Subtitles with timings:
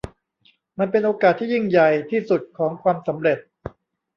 [0.79, 3.39] มันเป็นโอกาสที่ยิ่งใหญ่ที่สุดของความสำเร็จ